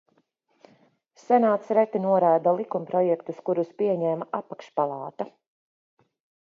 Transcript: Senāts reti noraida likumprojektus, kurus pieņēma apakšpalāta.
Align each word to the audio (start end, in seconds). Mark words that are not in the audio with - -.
Senāts 1.23 1.69
reti 1.79 2.01
noraida 2.07 2.55
likumprojektus, 2.61 3.45
kurus 3.51 3.71
pieņēma 3.83 4.31
apakšpalāta. 4.43 5.31